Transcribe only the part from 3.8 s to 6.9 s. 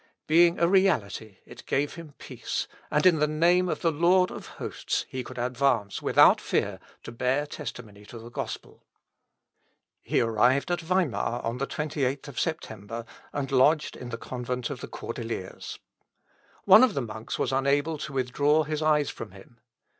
the Lord of Hosts he could advance without fear